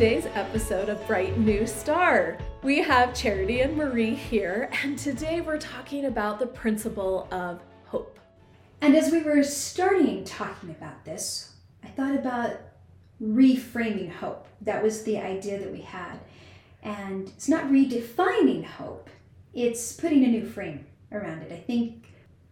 [0.00, 2.38] Today's episode of Bright New Star.
[2.62, 8.18] We have Charity and Marie here, and today we're talking about the principle of hope.
[8.80, 11.52] And as we were starting talking about this,
[11.84, 12.52] I thought about
[13.22, 14.48] reframing hope.
[14.62, 16.18] That was the idea that we had.
[16.82, 19.10] And it's not redefining hope,
[19.52, 21.52] it's putting a new frame around it.
[21.52, 22.06] I think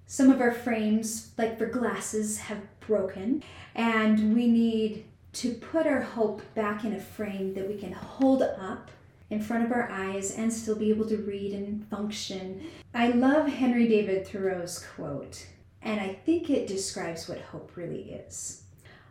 [0.05, 3.42] some of our frames, like for glasses, have broken,
[3.75, 5.06] and we need
[5.38, 8.91] to put our hope back in a frame that we can hold up
[9.30, 12.61] in front of our eyes and still be able to read and function.
[12.92, 15.47] I love Henry David Thoreau's quote,
[15.80, 18.64] and I think it describes what hope really is.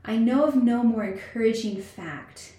[0.04, 2.56] I know of no more encouraging fact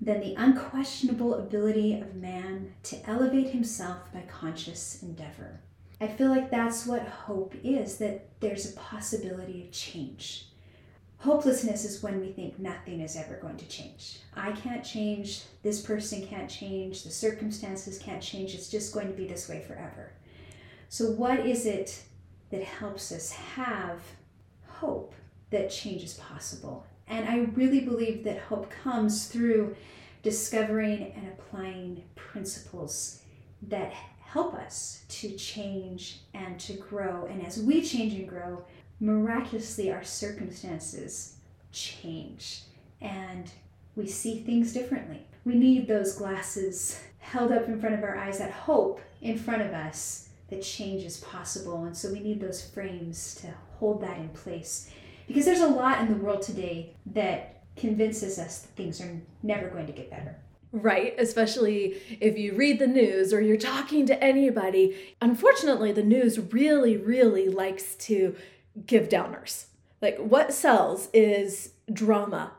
[0.00, 5.60] than the unquestionable ability of man to elevate himself by conscious endeavor.
[6.00, 10.46] I feel like that's what hope is that there's a possibility of change
[11.20, 14.20] Hopelessness is when we think nothing is ever going to change.
[14.34, 19.12] I can't change, this person can't change, the circumstances can't change, it's just going to
[19.12, 20.12] be this way forever.
[20.88, 22.02] So, what is it
[22.50, 24.00] that helps us have
[24.66, 25.14] hope
[25.50, 26.86] that change is possible?
[27.06, 29.76] And I really believe that hope comes through
[30.22, 33.20] discovering and applying principles
[33.68, 37.26] that help us to change and to grow.
[37.26, 38.64] And as we change and grow,
[39.00, 41.36] miraculously our circumstances
[41.72, 42.62] change
[43.00, 43.50] and
[43.96, 45.26] we see things differently.
[45.44, 49.62] We need those glasses held up in front of our eyes, that hope in front
[49.62, 51.84] of us that change is possible.
[51.84, 53.48] And so we need those frames to
[53.78, 54.90] hold that in place.
[55.26, 59.68] Because there's a lot in the world today that convinces us that things are never
[59.68, 60.36] going to get better.
[60.72, 65.14] Right, especially if you read the news or you're talking to anybody.
[65.20, 68.36] Unfortunately, the news really, really likes to
[68.86, 69.66] give downers.
[70.00, 72.52] Like what sells is drama.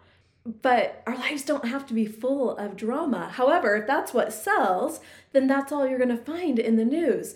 [0.44, 3.30] But our lives don't have to be full of drama.
[3.30, 5.00] However, if that's what sells,
[5.34, 7.36] then that's all you're going to find in the news.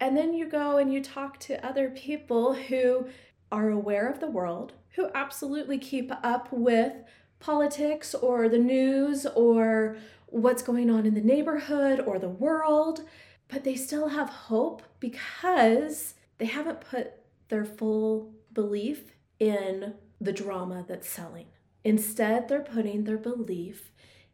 [0.00, 3.08] And then you go and you talk to other people who
[3.50, 6.92] are aware of the world, who absolutely keep up with
[7.40, 9.96] politics or the news or
[10.26, 13.02] what's going on in the neighborhood or the world,
[13.48, 17.14] but they still have hope because they haven't put
[17.48, 21.46] their full belief in the drama that's selling.
[21.84, 23.92] Instead, they're putting their belief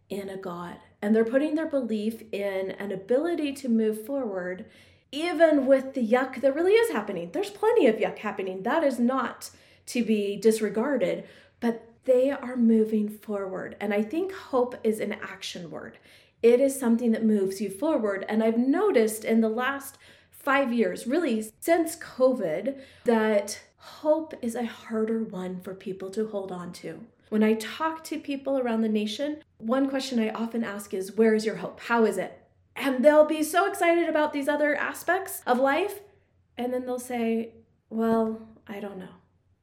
[0.08, 4.66] in a God and they're putting their belief in an ability to move forward
[5.12, 7.30] even with the yuck that really is happening.
[7.32, 8.62] There's plenty of yuck happening.
[8.62, 9.50] That is not
[9.86, 11.24] to be disregarded,
[11.60, 13.76] but they are moving forward.
[13.80, 15.98] And I think hope is an action word.
[16.42, 18.26] It is something that moves you forward.
[18.28, 19.98] And I've noticed in the last
[20.44, 26.52] five years, really since COVID, that hope is a harder one for people to hold
[26.52, 27.00] on to.
[27.30, 31.34] When I talk to people around the nation, one question I often ask is, Where
[31.34, 31.80] is your hope?
[31.80, 32.40] How is it?
[32.76, 36.00] And they'll be so excited about these other aspects of life.
[36.56, 37.54] And then they'll say,
[37.90, 39.14] Well, I don't know.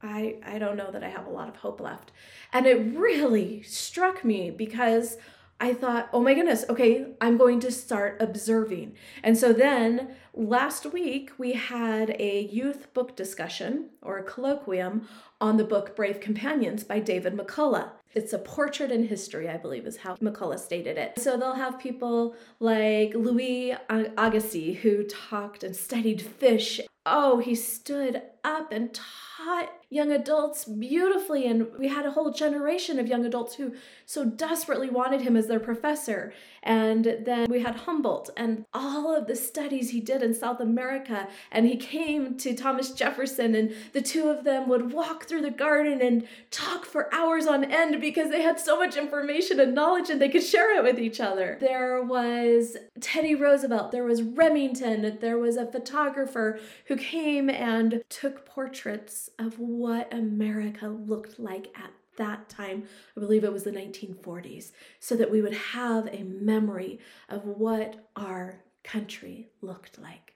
[0.03, 2.11] I, I don't know that I have a lot of hope left.
[2.51, 5.17] And it really struck me because
[5.61, 8.95] I thought, oh my goodness, okay, I'm going to start observing.
[9.23, 15.03] And so then last week we had a youth book discussion or a colloquium
[15.39, 17.91] on the book Brave Companions by David McCullough.
[18.13, 21.19] It's a portrait in history, I believe, is how McCullough stated it.
[21.19, 26.81] So they'll have people like Louis Agassiz, who talked and studied fish.
[27.05, 31.45] Oh, he stood up and taught young adults beautifully.
[31.45, 33.73] And we had a whole generation of young adults who
[34.05, 36.33] so desperately wanted him as their professor.
[36.63, 41.27] And then we had Humboldt and all of the studies he did in South America.
[41.51, 45.51] And he came to Thomas Jefferson, and the two of them would walk through the
[45.51, 50.09] garden and talk for hours on end because they had so much information and knowledge
[50.09, 51.57] and they could share it with each other.
[51.59, 56.59] There was Teddy Roosevelt, there was Remington, there was a photographer
[56.91, 62.83] who came and took portraits of what America looked like at that time.
[63.15, 66.99] I believe it was the 1940s, so that we would have a memory
[67.29, 70.33] of what our country looked like.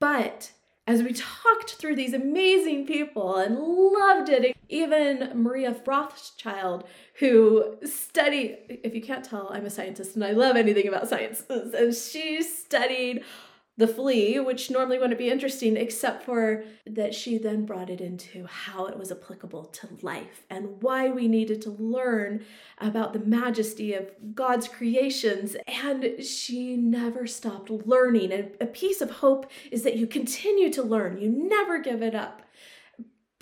[0.00, 0.50] But
[0.88, 6.82] as we talked through these amazing people and loved it, even Maria Rothschild,
[7.20, 11.44] who studied, if you can't tell, I'm a scientist and I love anything about science,
[11.48, 13.22] and she studied
[13.78, 18.44] the flea, which normally wouldn't be interesting, except for that she then brought it into
[18.46, 22.44] how it was applicable to life and why we needed to learn
[22.78, 25.56] about the majesty of God's creations.
[25.66, 28.30] And she never stopped learning.
[28.32, 32.14] And a piece of hope is that you continue to learn, you never give it
[32.14, 32.42] up.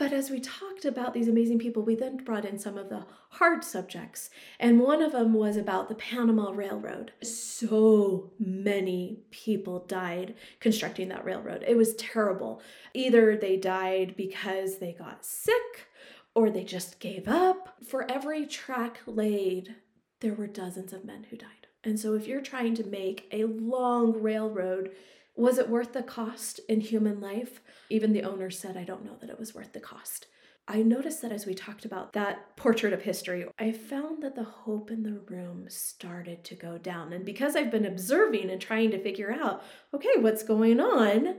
[0.01, 3.05] But as we talked about these amazing people, we then brought in some of the
[3.33, 4.31] hard subjects.
[4.59, 7.13] And one of them was about the Panama Railroad.
[7.23, 11.67] So many people died constructing that railroad.
[11.69, 12.63] It was terrible.
[12.95, 15.89] Either they died because they got sick
[16.35, 17.77] or they just gave up.
[17.87, 19.77] For every track laid,
[20.21, 21.67] there were dozens of men who died.
[21.85, 24.93] And so if you're trying to make a long railroad,
[25.41, 27.63] was it worth the cost in human life?
[27.89, 30.27] Even the owner said, I don't know that it was worth the cost.
[30.69, 34.45] I noticed that as we talked about that portrait of history, I found that the
[34.45, 37.15] hope in the room started to go down.
[37.15, 39.65] And because I've been observing and trying to figure out,
[39.95, 41.37] okay, what's going on,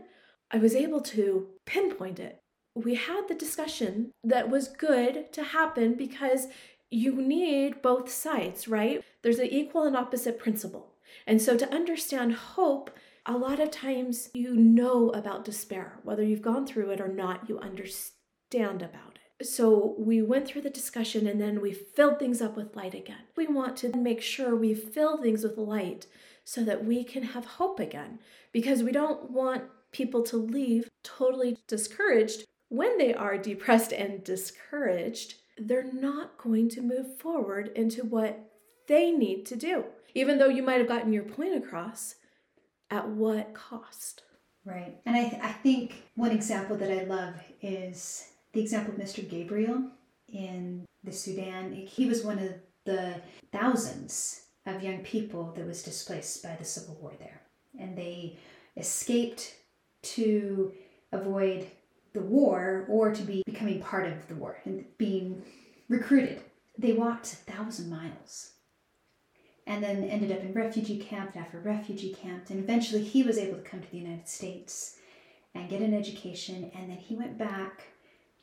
[0.49, 2.39] I was able to pinpoint it.
[2.73, 6.47] We had the discussion that was good to happen because
[6.89, 9.03] you need both sides, right?
[9.21, 10.93] There's an equal and opposite principle.
[11.27, 12.89] And so to understand hope,
[13.25, 15.99] a lot of times you know about despair.
[16.03, 19.45] Whether you've gone through it or not, you understand about it.
[19.45, 23.23] So we went through the discussion and then we filled things up with light again.
[23.35, 26.07] We want to make sure we fill things with light
[26.43, 28.19] so that we can have hope again
[28.51, 32.45] because we don't want people to leave totally discouraged.
[32.69, 38.51] When they are depressed and discouraged, they're not going to move forward into what
[38.87, 39.85] they need to do.
[40.13, 42.15] Even though you might have gotten your point across,
[42.91, 44.23] at what cost?
[44.63, 44.97] Right.
[45.05, 49.27] And I, I think one example that I love is the example of Mr.
[49.27, 49.89] Gabriel
[50.27, 51.73] in the Sudan.
[51.73, 52.53] He was one of
[52.85, 53.15] the
[53.51, 57.41] thousands of young people that was displaced by the civil war there.
[57.79, 58.37] And they
[58.77, 59.55] escaped
[60.03, 60.73] to
[61.11, 61.67] avoid
[62.13, 65.41] the war or to be becoming part of the war and being
[65.87, 66.41] recruited.
[66.77, 68.51] They walked a thousand miles
[69.71, 72.49] and then ended up in refugee camp after refugee camp.
[72.49, 74.97] And eventually he was able to come to the United States
[75.55, 76.69] and get an education.
[76.75, 77.83] And then he went back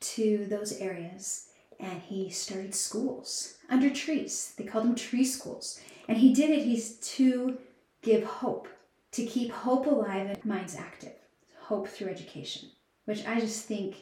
[0.01, 1.49] to those areas
[1.79, 4.55] and he started schools under trees.
[4.57, 5.79] They called them tree schools.
[6.09, 7.59] And he did it he's to
[8.01, 8.67] give hope,
[9.13, 11.17] to keep hope alive and minds active,
[11.61, 12.71] hope through education,
[13.05, 13.97] which I just think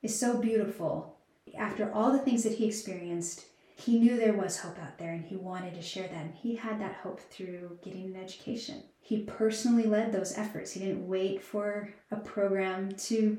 [0.00, 1.16] is so beautiful.
[1.58, 3.46] After all the things that he experienced,
[3.84, 6.24] he knew there was hope out there and he wanted to share that.
[6.24, 8.82] And he had that hope through getting an education.
[9.00, 10.72] He personally led those efforts.
[10.72, 13.38] He didn't wait for a program to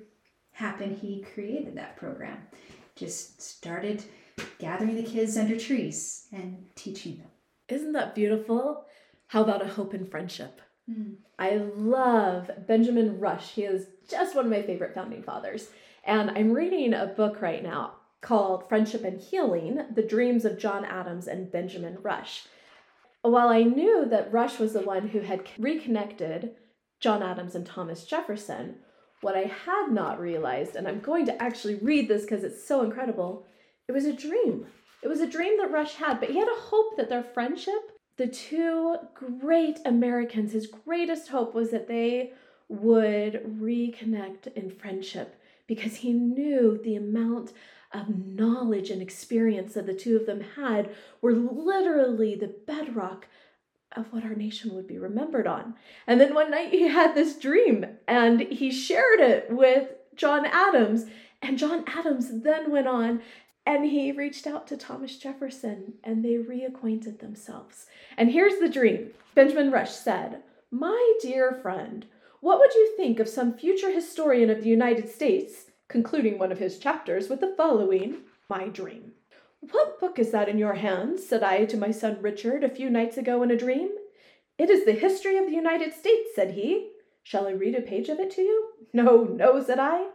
[0.52, 2.38] happen, he created that program.
[2.96, 4.04] Just started
[4.60, 7.28] gathering the kids under trees and teaching them.
[7.70, 8.86] Isn't that beautiful?
[9.28, 10.62] How about a hope and friendship?
[10.90, 11.16] Mm.
[11.40, 13.52] I love Benjamin Rush.
[13.52, 15.70] He is just one of my favorite founding fathers.
[16.04, 17.94] And I'm reading a book right now
[18.24, 22.48] called Friendship and Healing The Dreams of John Adams and Benjamin Rush.
[23.22, 26.56] While I knew that Rush was the one who had reconnected
[27.00, 28.78] John Adams and Thomas Jefferson,
[29.22, 32.82] what I had not realized, and I'm going to actually read this because it's so
[32.82, 33.46] incredible,
[33.88, 34.66] it was a dream.
[35.02, 37.92] It was a dream that Rush had, but he had a hope that their friendship,
[38.18, 42.32] the two great Americans, his greatest hope was that they
[42.70, 47.52] would reconnect in friendship because he knew the amount
[47.94, 50.90] of knowledge and experience that the two of them had
[51.22, 53.28] were literally the bedrock
[53.96, 55.76] of what our nation would be remembered on.
[56.08, 61.06] And then one night he had this dream and he shared it with John Adams.
[61.42, 63.22] And John Adams then went on
[63.66, 67.86] and he reached out to Thomas Jefferson and they reacquainted themselves.
[68.18, 70.42] And here's the dream Benjamin Rush said,
[70.72, 72.06] My dear friend,
[72.42, 76.58] what would you think of some future historian of the United States concluding one of
[76.58, 78.16] his chapters with the following
[78.50, 79.12] My Dream.
[79.60, 81.24] What book is that in your hands?
[81.24, 83.90] said I to my son Richard a few nights ago in a dream.
[84.58, 86.90] It is the history of the United States, said he.
[87.22, 88.70] Shall I read a page of it to you?
[88.96, 90.08] No, no, said I.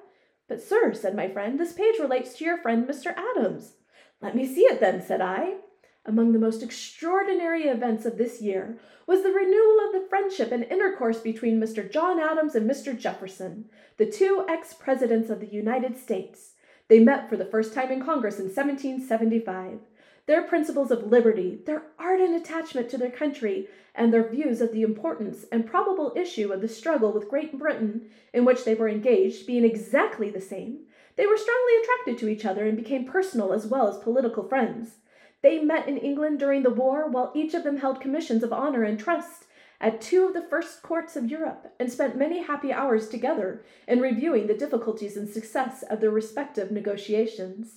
[0.48, 3.14] But, sir, said my friend, this page relates to your friend Mr.
[3.16, 3.74] Adams.
[4.20, 5.58] Let me see it then, said I.
[6.04, 11.60] Among the most extraordinary events of this year was the renewal friendship and intercourse between
[11.60, 11.90] Mr.
[11.90, 12.98] John Adams and Mr.
[12.98, 16.52] Jefferson, the two ex presidents of the United States.
[16.88, 19.80] They met for the first time in Congress in 1775.
[20.26, 24.82] Their principles of liberty, their ardent attachment to their country, and their views of the
[24.82, 29.46] importance and probable issue of the struggle with Great Britain in which they were engaged
[29.46, 30.80] being exactly the same,
[31.16, 34.98] they were strongly attracted to each other and became personal as well as political friends.
[35.42, 38.84] They met in England during the war, while each of them held commissions of honor
[38.84, 39.46] and trust
[39.80, 44.00] at two of the first courts of Europe, and spent many happy hours together in
[44.00, 47.76] reviewing the difficulties and success of their respective negotiations.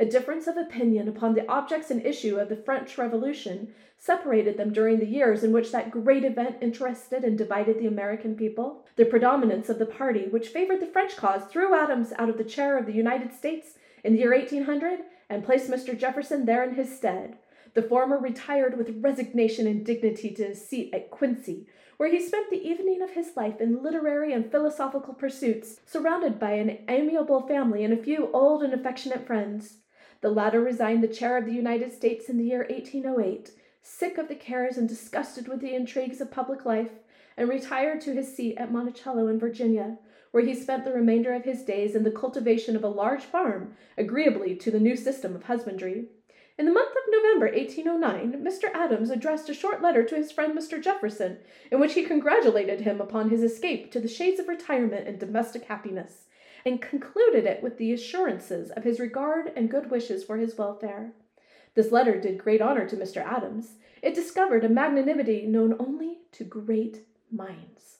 [0.00, 4.72] A difference of opinion upon the objects and issue of the French Revolution separated them
[4.72, 8.84] during the years in which that great event interested and divided the American people.
[8.96, 12.44] The predominance of the party which favored the French cause threw Adams out of the
[12.44, 15.96] chair of the United States in the year 1800 and placed Mr.
[15.96, 17.36] Jefferson there in his stead.
[17.74, 22.50] The former retired with resignation and dignity to his seat at Quincy, where he spent
[22.50, 27.84] the evening of his life in literary and philosophical pursuits, surrounded by an amiable family
[27.84, 29.78] and a few old and affectionate friends.
[30.20, 34.28] The latter resigned the chair of the United States in the year 1808, sick of
[34.28, 36.90] the cares and disgusted with the intrigues of public life,
[37.36, 39.96] and retired to his seat at Monticello in Virginia,
[40.30, 43.74] where he spent the remainder of his days in the cultivation of a large farm,
[43.96, 46.08] agreeably to the new system of husbandry.
[46.58, 48.70] In the month of November 1809, Mr.
[48.74, 50.82] Adams addressed a short letter to his friend Mr.
[50.82, 51.38] Jefferson,
[51.70, 55.64] in which he congratulated him upon his escape to the shades of retirement and domestic
[55.64, 56.26] happiness,
[56.66, 61.12] and concluded it with the assurances of his regard and good wishes for his welfare.
[61.74, 63.24] This letter did great honor to Mr.
[63.24, 63.76] Adams.
[64.02, 67.98] It discovered a magnanimity known only to great minds.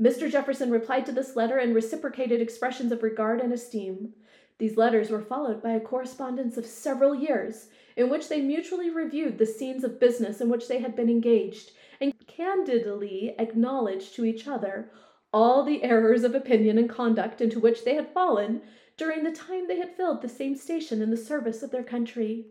[0.00, 0.30] Mr.
[0.30, 4.14] Jefferson replied to this letter and reciprocated expressions of regard and esteem.
[4.58, 9.38] These letters were followed by a correspondence of several years, in which they mutually reviewed
[9.38, 14.46] the scenes of business in which they had been engaged, and candidly acknowledged to each
[14.46, 14.88] other
[15.32, 18.62] all the errors of opinion and conduct into which they had fallen
[18.96, 22.46] during the time they had filled the same station in the service of their country.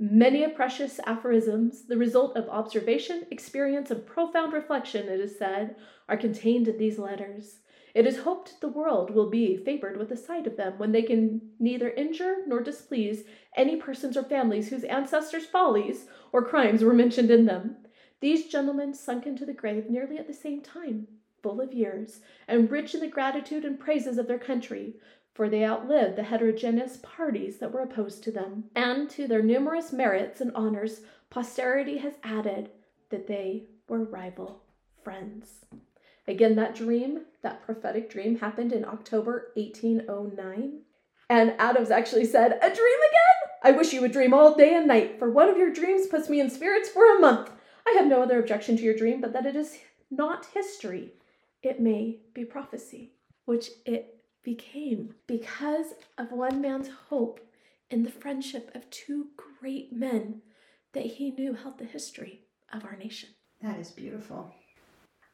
[0.00, 5.76] Many a precious aphorisms, the result of observation, experience, and profound reflection, it is said,
[6.08, 7.58] are contained in these letters.
[7.94, 11.02] It is hoped the world will be favored with a sight of them when they
[11.02, 13.24] can neither injure nor displease
[13.56, 17.76] any persons or families whose ancestors' follies or crimes were mentioned in them.
[18.20, 21.06] These gentlemen sunk into the grave nearly at the same time,
[21.42, 24.96] full of years, and rich in the gratitude and praises of their country,
[25.34, 28.64] for they outlived the heterogeneous parties that were opposed to them.
[28.74, 32.70] And to their numerous merits and honors, posterity has added
[33.10, 34.62] that they were rival
[35.04, 35.64] friends.
[36.28, 40.80] Again, that dream, that prophetic dream, happened in October 1809.
[41.30, 43.38] And Adams actually said, A dream again?
[43.64, 46.28] I wish you would dream all day and night, for one of your dreams puts
[46.28, 47.50] me in spirits for a month.
[47.86, 49.78] I have no other objection to your dream but that it is
[50.10, 51.14] not history.
[51.62, 53.12] It may be prophecy,
[53.46, 57.40] which it became because of one man's hope
[57.90, 60.42] in the friendship of two great men
[60.92, 62.42] that he knew held the history
[62.72, 63.30] of our nation.
[63.62, 64.54] That is beautiful.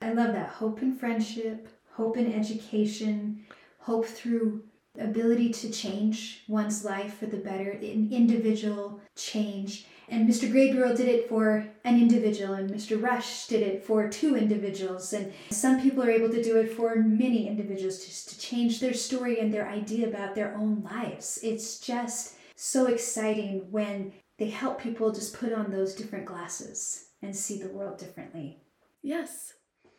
[0.01, 3.45] I love that hope in friendship, hope in education,
[3.79, 4.65] hope through
[4.99, 10.53] ability to change one's life for the better, in individual change, and Mr.
[10.53, 13.01] Gabriel did it for an individual, and Mr.
[13.01, 15.13] Rush did it for two individuals.
[15.13, 18.93] And some people are able to do it for many individuals just to change their
[18.93, 21.39] story and their idea about their own lives.
[21.43, 27.35] It's just so exciting when they help people just put on those different glasses and
[27.35, 28.59] see the world differently.
[29.03, 29.55] Yes,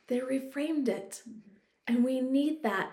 [0.07, 1.21] they reframed it.
[1.27, 1.39] Mm-hmm.
[1.87, 2.91] And we need that.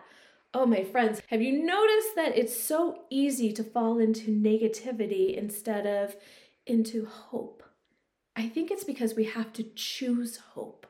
[0.55, 5.87] Oh, my friends, have you noticed that it's so easy to fall into negativity instead
[5.87, 6.15] of
[6.67, 7.63] into hope.
[8.37, 10.87] I think it's because we have to choose hope.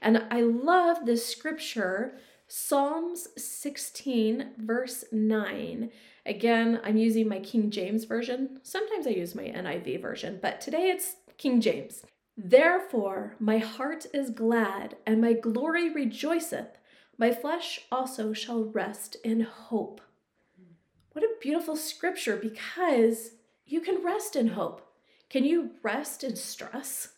[0.00, 5.90] And I love this scripture, Psalms 16, verse 9.
[6.24, 8.60] Again, I'm using my King James version.
[8.62, 12.02] Sometimes I use my NIV version, but today it's King James.
[12.36, 16.78] Therefore, my heart is glad, and my glory rejoiceth.
[17.18, 20.02] My flesh also shall rest in hope.
[21.12, 23.30] What a beautiful scripture because
[23.64, 24.82] you can rest in hope.
[25.30, 27.14] Can you rest in stress?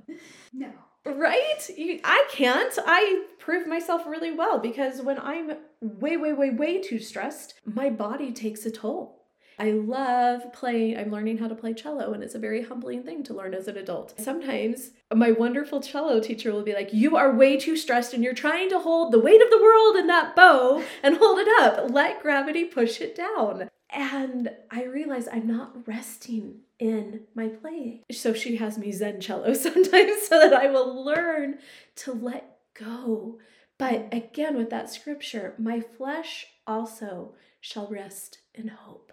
[0.52, 0.70] no.
[1.04, 1.68] Right?
[1.76, 2.72] You, I can't.
[2.86, 7.90] I prove myself really well because when I'm way, way, way, way too stressed, my
[7.90, 9.21] body takes a toll.
[9.58, 13.22] I love playing, I'm learning how to play cello, and it's a very humbling thing
[13.24, 14.18] to learn as an adult.
[14.18, 18.34] Sometimes my wonderful cello teacher will be like, You are way too stressed and you're
[18.34, 21.90] trying to hold the weight of the world in that bow and hold it up.
[21.90, 23.68] Let gravity push it down.
[23.90, 28.02] And I realize I'm not resting in my playing.
[28.10, 31.58] So she has me Zen cello sometimes so that I will learn
[31.96, 33.38] to let go.
[33.78, 39.12] But again, with that scripture, my flesh also shall rest in hope.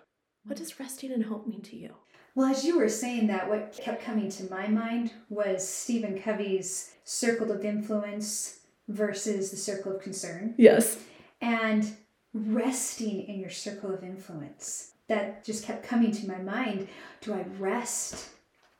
[0.49, 1.93] What does resting in hope mean to you?
[2.33, 6.95] Well, as you were saying that, what kept coming to my mind was Stephen Covey's
[7.03, 10.55] circle of influence versus the circle of concern.
[10.57, 10.97] Yes.
[11.39, 11.95] And
[12.33, 14.93] resting in your circle of influence.
[15.07, 16.87] That just kept coming to my mind.
[17.21, 18.29] Do I rest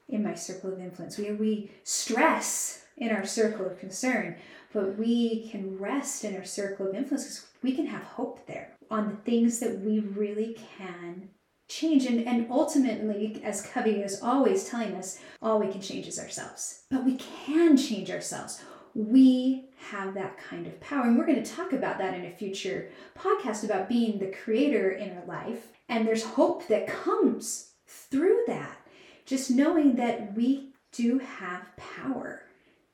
[0.08, 1.20] in my circle of influence?
[1.20, 4.38] We, we stress in our circle of concern,
[4.74, 8.72] but we can rest in our circle of influence because we can have hope there
[8.90, 11.30] on the things that we really can
[11.70, 12.06] change.
[12.06, 16.84] And, and ultimately, as Covey is always telling us, all we can change is ourselves.
[16.92, 18.62] But we can change ourselves.
[18.94, 21.04] We have that kind of power.
[21.04, 24.92] And we're going to talk about that in a future podcast about being the creator
[24.92, 25.68] in our life.
[25.88, 28.78] And there's hope that comes through that.
[29.26, 32.44] Just knowing that we do have power.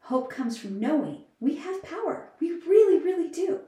[0.02, 2.30] Hope comes from knowing we have power.
[2.40, 3.62] We really, really do.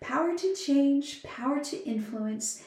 [0.00, 2.62] Power to change, power to influence.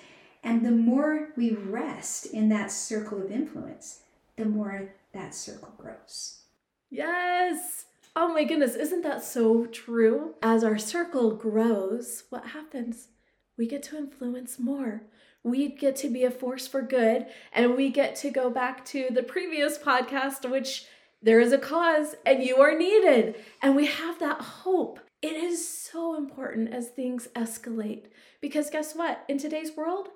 [0.48, 4.04] And the more we rest in that circle of influence,
[4.38, 6.44] the more that circle grows.
[6.90, 7.84] Yes.
[8.16, 10.36] Oh my goodness, isn't that so true?
[10.42, 13.10] As our circle grows, what happens?
[13.58, 15.02] We get to influence more.
[15.44, 19.08] We get to be a force for good, and we get to go back to
[19.12, 20.86] the previous podcast, which
[21.22, 23.36] there is a cause and you are needed.
[23.62, 25.02] And we have that hope.
[25.22, 28.06] It is so important as things escalate
[28.40, 29.26] because guess what?
[29.28, 30.08] In today's world,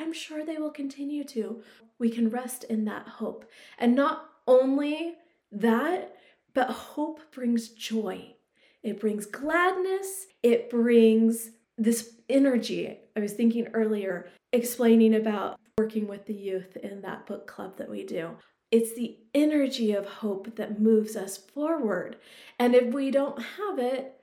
[0.00, 1.62] I'm sure they will continue to.
[1.98, 3.44] We can rest in that hope.
[3.78, 5.16] And not only
[5.52, 6.16] that,
[6.54, 8.34] but hope brings joy.
[8.82, 10.26] It brings gladness.
[10.42, 12.98] It brings this energy.
[13.14, 17.90] I was thinking earlier, explaining about working with the youth in that book club that
[17.90, 18.30] we do.
[18.70, 22.16] It's the energy of hope that moves us forward.
[22.58, 24.14] And if we don't have it,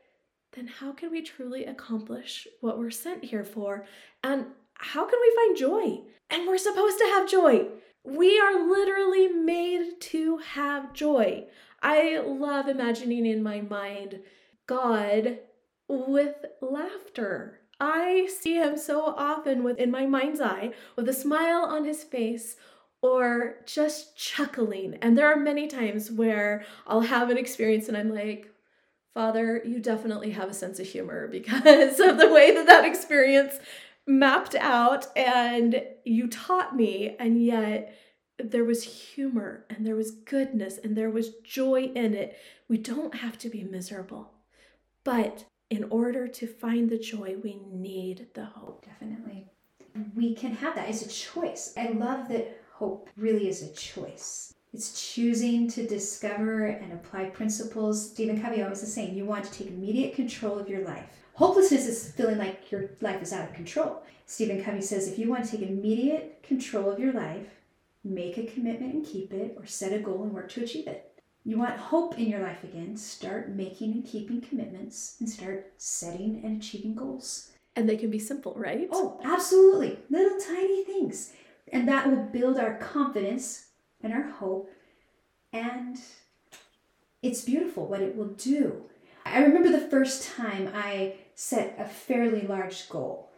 [0.54, 3.86] then how can we truly accomplish what we're sent here for?
[4.24, 4.48] And
[4.80, 6.02] how can we find joy?
[6.30, 7.68] And we're supposed to have joy.
[8.04, 11.46] We are literally made to have joy.
[11.82, 14.22] I love imagining in my mind
[14.66, 15.40] God
[15.88, 17.60] with laughter.
[17.80, 22.56] I see him so often within my mind's eye with a smile on his face
[23.02, 24.98] or just chuckling.
[25.02, 28.50] And there are many times where I'll have an experience and I'm like,
[29.14, 33.60] Father, you definitely have a sense of humor because of the way that that experience
[34.08, 37.16] mapped out and you taught me.
[37.20, 37.94] And yet
[38.42, 42.38] there was humor and there was goodness and there was joy in it.
[42.68, 44.32] We don't have to be miserable.
[45.04, 48.86] But in order to find the joy, we need the hope.
[48.86, 49.48] Definitely.
[50.16, 51.74] We can have that as a choice.
[51.76, 54.47] I love that hope really is a choice.
[54.74, 58.12] It's choosing to discover and apply principles.
[58.12, 61.06] Stephen Covey always is saying you want to take immediate control of your life.
[61.34, 64.04] Hopelessness is feeling like your life is out of control.
[64.26, 67.48] Stephen Covey says if you want to take immediate control of your life,
[68.04, 71.12] make a commitment and keep it, or set a goal and work to achieve it.
[71.46, 76.42] You want hope in your life again, start making and keeping commitments and start setting
[76.44, 77.52] and achieving goals.
[77.78, 78.90] And they can be simple, right?
[78.92, 80.00] Oh, absolutely.
[80.10, 81.32] Little tiny things.
[81.72, 83.67] And that will build our confidence
[84.02, 84.70] and our hope.
[85.54, 85.98] And
[87.22, 88.84] it's beautiful what it will do.
[89.26, 93.30] I remember the first time I set a fairly large goal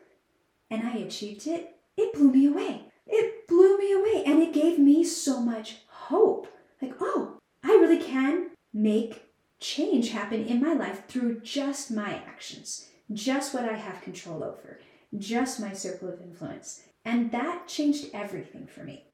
[0.69, 2.85] and I achieved it, it blew me away.
[3.07, 6.47] It blew me away and it gave me so much hope.
[6.81, 9.23] Like, oh, I really can make
[9.59, 14.79] change happen in my life through just my actions, just what I have control over,
[15.17, 16.83] just my circle of influence.
[17.03, 19.08] And that changed everything for me.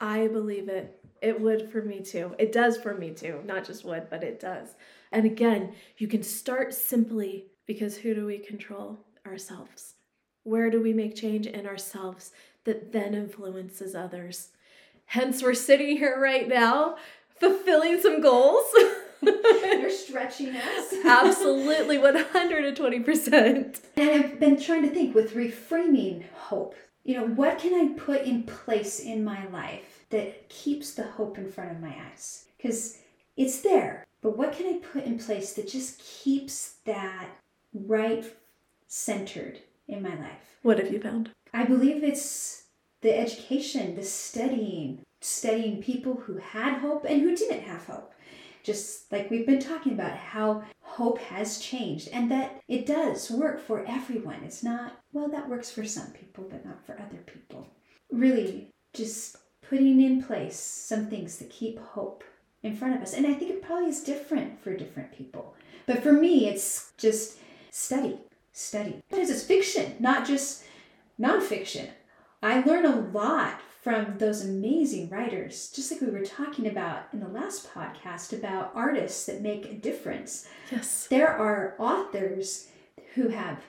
[0.00, 0.98] I believe it.
[1.20, 2.34] It would for me too.
[2.38, 3.40] It does for me too.
[3.44, 4.74] Not just would, but it does.
[5.12, 8.98] And again, you can start simply because who do we control?
[9.26, 9.94] Ourselves.
[10.44, 12.32] Where do we make change in ourselves
[12.64, 14.48] that then influences others?
[15.04, 16.96] Hence, we're sitting here right now
[17.38, 18.64] fulfilling some goals.
[19.22, 20.94] You're stretching us.
[21.04, 23.80] Absolutely, 120%.
[23.96, 26.74] And I've been trying to think with reframing hope
[27.10, 31.38] you know, what can I put in place in my life that keeps the hope
[31.38, 32.44] in front of my eyes?
[32.56, 32.98] Because
[33.36, 37.26] it's there, but what can I put in place that just keeps that
[37.74, 38.24] right
[38.86, 40.58] centered in my life?
[40.62, 41.30] What have you found?
[41.52, 42.66] I believe it's
[43.00, 48.12] the education, the studying, studying people who had hope and who didn't have hope.
[48.62, 50.62] Just like we've been talking about how
[51.00, 54.42] hope has changed and that it does work for everyone.
[54.44, 57.66] It's not, well, that works for some people, but not for other people.
[58.12, 62.22] Really, just putting in place some things to keep hope
[62.62, 63.14] in front of us.
[63.14, 65.54] And I think it probably is different for different people.
[65.86, 67.38] But for me, it's just
[67.70, 68.18] study,
[68.52, 69.00] study.
[69.08, 70.64] Because it's fiction, not just
[71.18, 71.88] nonfiction.
[72.42, 77.20] I learn a lot from those amazing writers, just like we were talking about in
[77.20, 80.46] the last podcast about artists that make a difference.
[80.70, 81.06] Yes.
[81.08, 82.68] There are authors
[83.14, 83.62] who have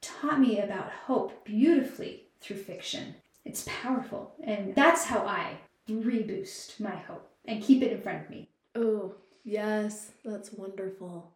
[0.00, 3.14] taught me about hope beautifully through fiction.
[3.44, 4.32] It's powerful.
[4.42, 8.48] And that's how I reboost my hope and keep it in front of me.
[8.74, 11.32] Oh, yes, that's wonderful.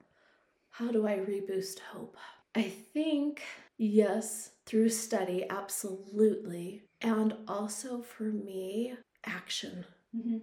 [0.70, 2.16] How do I reboost hope?
[2.54, 3.42] I think,
[3.76, 6.82] yes, through study, absolutely.
[7.02, 9.84] And also for me, action.
[10.16, 10.38] Mm-hmm.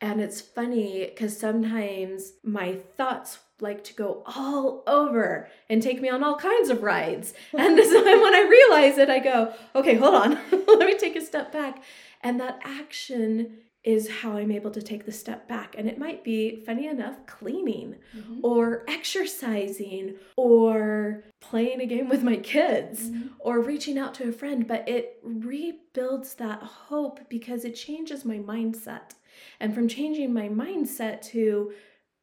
[0.00, 6.10] And it's funny because sometimes my thoughts like to go all over and take me
[6.10, 7.32] on all kinds of rides.
[7.56, 11.24] And so when I realize it, I go, okay, hold on, let me take a
[11.24, 11.82] step back.
[12.22, 15.74] And that action is how I'm able to take the step back.
[15.76, 18.40] And it might be, funny enough, cleaning Mm-hmm.
[18.42, 23.30] or exercising or playing a game with my kids Mhm.
[23.40, 28.38] or reaching out to a friend, but it rebuilds that hope because it changes my
[28.38, 29.12] mindset.
[29.60, 31.72] And from changing my mindset to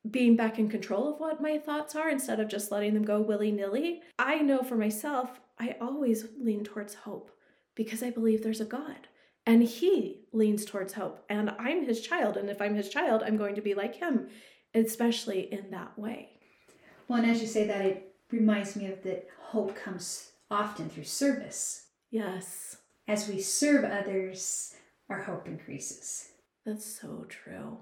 [0.10, 3.22] being back in control of what my thoughts are instead of just letting them go
[3.22, 7.30] willy nilly, I know for myself, I always lean towards hope
[7.76, 9.08] because I believe there's a God.
[9.46, 11.24] And he leans towards hope.
[11.30, 12.38] And I'm his child.
[12.38, 14.28] And if I'm his child, I'm going to be like him,
[14.74, 16.30] especially in that way.
[17.08, 21.06] Well, and as you say that, it reminds me of that hope comes often through
[21.06, 21.88] service.
[22.12, 22.78] Yes,
[23.08, 24.76] As we serve others,
[25.10, 26.30] our hope increases.
[26.66, 27.78] that's so true.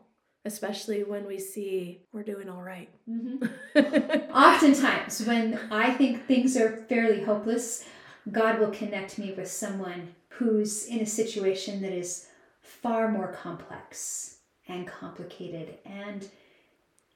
[0.45, 2.89] Especially when we see we're doing all right.
[3.09, 4.31] Mm-hmm.
[4.33, 7.83] Oftentimes, when I think things are fairly hopeless,
[8.31, 12.27] God will connect me with someone who's in a situation that is
[12.61, 14.37] far more complex
[14.69, 16.29] and complicated, and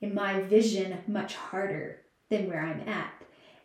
[0.02, 3.14] in my vision, much harder than where I'm at.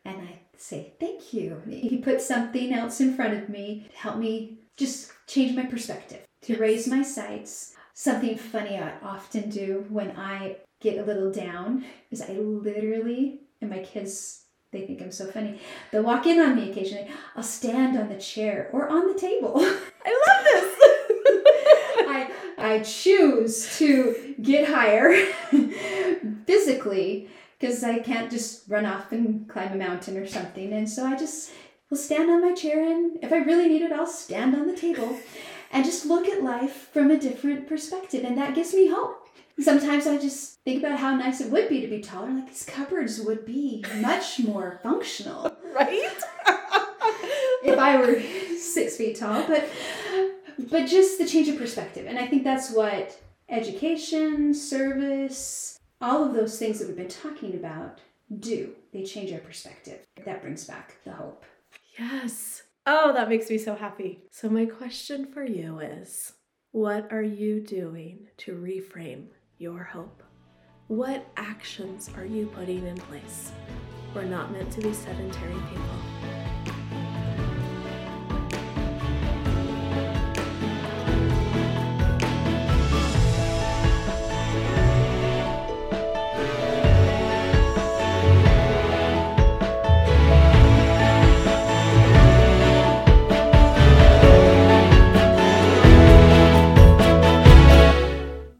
[0.04, 1.60] And I say, Thank you.
[1.66, 6.20] He put something else in front of me to help me just change my perspective,
[6.42, 6.60] to Yes.
[6.60, 7.74] raise my sights.
[7.94, 13.70] Something funny I often do when I get a little down is I literally, and
[13.70, 15.58] my kids, they think I'm so funny,
[15.90, 17.08] they'll walk in on me occasionally.
[17.34, 19.54] I'll stand on the chair or on the table.
[20.04, 20.78] I love this.
[22.08, 25.26] I, I choose to get higher
[26.46, 27.28] physically
[27.58, 30.72] because I can't just run off and climb a mountain or something.
[30.72, 31.50] And so I just
[31.90, 34.76] will stand on my chair and if I really need it, I'll stand on the
[34.76, 35.18] table
[35.72, 38.24] and just look at life from a different perspective.
[38.24, 39.26] And that gives me hope.
[39.60, 42.30] Sometimes I just think about how nice it would be to be taller.
[42.30, 46.16] Like these cupboards would be much more functional right?
[47.64, 48.20] if I were
[48.58, 49.68] six feet tall, but
[50.70, 52.06] but just the change of perspective.
[52.06, 57.54] And I think that's what education, service, all of those things that we've been talking
[57.54, 58.00] about
[58.38, 58.74] do.
[58.92, 60.04] They change our perspective.
[60.24, 61.44] That brings back the hope.
[61.98, 62.62] yes.
[62.86, 64.20] Oh, that makes me so happy.
[64.30, 66.32] So, my question for you is
[66.72, 69.26] what are you doing to reframe
[69.58, 70.22] your hope?
[70.86, 73.50] What actions are you putting in place?
[74.14, 76.37] We're not meant to be sedentary people.